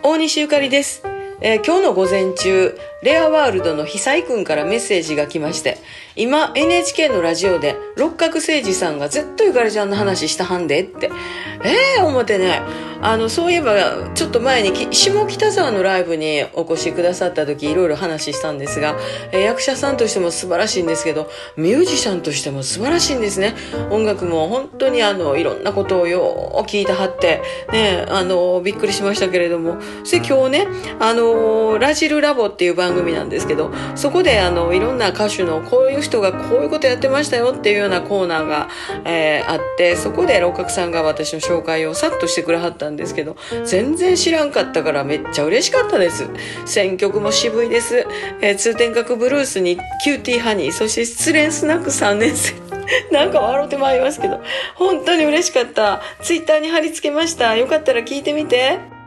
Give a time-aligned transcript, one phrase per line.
[0.00, 1.02] 大西ゆかりです。
[1.40, 5.78] えー今日の午前中、レアワールドの久井くんからメッセージが来まして、
[6.16, 11.10] 今 NHK のラジオで六角誠治さんがずっとゆかりちゃんの話したはんでって。
[11.64, 12.62] ええー、思ってね、
[13.02, 18.96] あの、そういえば、ちょっと前に下北沢のライブにお越しくださった時、いろいろ話したんですが、
[19.32, 23.54] えー役者さんとしても素晴らしいんですけど、ミュージシャンとしても素晴らしいんですね。
[23.90, 27.42] 音楽も本当にあの、いろんなことをよう聞いてはって、
[27.72, 30.68] ね、あの、びっくりしましたけれども、それ今日ね、
[31.00, 38.68] あの、らじるラボっていう番組なんですけど、そこであの、いろんな歌手のこういう人がこういうことやってましたよっていうようなコーナーが、
[39.04, 46.28] えーあって、そこで六角さんが私の紹介をさっとしてくれはったんんですけど、全然知らんかったからめっちゃ嬉しかったです。
[46.64, 48.06] 選曲も渋いです。
[48.40, 52.54] えー通天閣ブルースにキューティーハニー、そして失恋スナック3年生。
[53.10, 54.40] なんか笑ってまいりますけど、
[54.74, 56.00] 本当に嬉しかった。
[56.22, 57.56] ツイッターに貼り付けました。
[57.56, 59.01] よかったら聞いてみて。